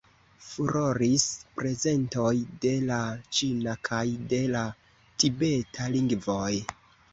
[0.43, 1.25] Furoris
[1.59, 2.31] prezentoj
[2.65, 2.97] de la
[3.41, 4.01] ĉina kaj
[4.33, 4.67] de la
[5.05, 6.51] tibeta lingvoj.